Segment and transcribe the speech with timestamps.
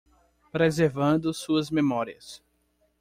[0.51, 2.41] Preservando suas memórias